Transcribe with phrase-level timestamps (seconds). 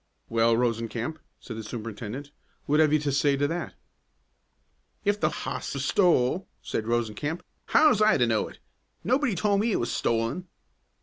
[0.29, 2.31] "Well, Rosencamp," said the superintendent,
[2.65, 3.75] "what have you to say to that?"
[5.05, 8.57] "If the hoss was stole," said Rosencamp, "how was I to know it?
[9.03, 10.47] Nobody told me it was stolen."